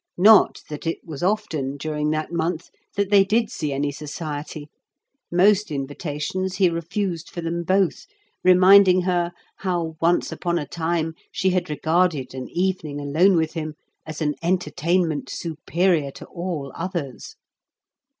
Not 0.17 0.61
that 0.67 0.87
it 0.87 0.97
was 1.05 1.21
often, 1.21 1.77
during 1.77 2.09
that 2.09 2.33
month, 2.33 2.71
that 2.95 3.11
they 3.11 3.23
did 3.23 3.51
see 3.51 3.71
any 3.71 3.91
society; 3.91 4.67
most 5.31 5.69
invitations 5.69 6.55
he 6.55 6.71
refused 6.71 7.29
for 7.29 7.41
them 7.41 7.61
both, 7.61 8.07
reminding 8.43 9.01
her 9.01 9.31
how 9.57 9.97
once 10.01 10.31
upon 10.31 10.57
a 10.57 10.65
time 10.65 11.13
she 11.31 11.51
had 11.51 11.69
regarded 11.69 12.33
an 12.33 12.47
evening 12.49 12.99
alone 12.99 13.35
with 13.35 13.53
him 13.53 13.75
as 14.03 14.21
an 14.23 14.33
entertainment 14.41 15.29
superior 15.29 16.09
to 16.09 16.25
all 16.25 16.71
others. 16.73 17.35